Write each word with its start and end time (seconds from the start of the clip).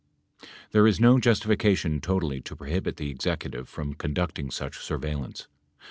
There 0.71 0.87
is 0.87 0.99
no 0.99 1.19
justification 1.19 2.01
totally 2.01 2.41
to 2.41 2.55
prohibit 2.55 2.97
the 2.97 3.11
Executive 3.11 3.69
from 3.69 3.93
conducting 3.93 4.49
such 4.49 4.79
surveillance. 4.79 5.45